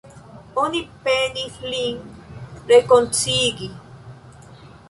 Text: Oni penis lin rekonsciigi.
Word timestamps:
Oni 0.61 0.79
penis 1.03 1.59
lin 1.73 2.01
rekonsciigi. 2.73 3.73